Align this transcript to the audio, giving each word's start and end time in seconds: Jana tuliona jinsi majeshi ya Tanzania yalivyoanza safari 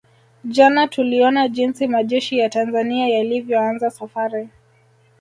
Jana 0.45 0.87
tuliona 0.87 1.47
jinsi 1.47 1.87
majeshi 1.87 2.37
ya 2.37 2.49
Tanzania 2.49 3.07
yalivyoanza 3.07 3.89
safari 3.91 4.49